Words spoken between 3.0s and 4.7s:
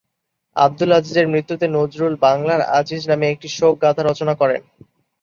নামে একটি শোকগাথা রচনা করেন।